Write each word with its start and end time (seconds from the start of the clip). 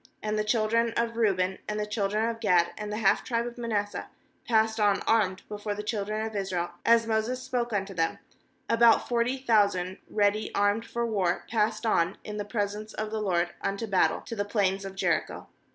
^And 0.23 0.35
the 0.35 0.43
children 0.43 0.93
of 0.97 1.15
Reuben, 1.15 1.59
and 1.69 1.79
the 1.79 1.85
children 1.85 2.27
of 2.27 2.39
Gad, 2.39 2.71
and 2.75 2.91
the 2.91 2.97
half 2.97 3.23
tribe 3.23 3.45
of 3.45 3.59
Manasseh, 3.59 4.09
passed 4.47 4.79
on 4.79 5.01
armed 5.01 5.43
before 5.47 5.75
the 5.75 5.83
children 5.83 6.25
of 6.25 6.35
Israel, 6.35 6.71
as 6.83 7.05
Moses 7.05 7.43
spoke 7.43 7.71
unto 7.71 7.93
them; 7.93 8.17
13about 8.67 9.07
forty 9.07 9.37
thousand 9.37 9.99
ready 10.09 10.49
armed 10.55 10.87
for 10.87 11.05
war 11.05 11.45
passed 11.51 11.85
on 11.85 12.17
in 12.23 12.37
the 12.37 12.45
presence 12.45 12.95
of 12.95 13.11
the 13.11 13.21
LORD 13.21 13.51
unto 13.61 13.85
battle, 13.85 14.21
to 14.21 14.35
the 14.35 14.43
plains 14.43 14.85
of 14.85 14.95
Jericho. 14.95 15.45